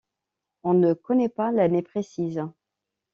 [0.63, 2.41] On ne connaît pas l'année précise.